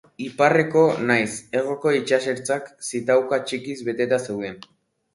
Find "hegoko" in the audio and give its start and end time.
1.59-1.93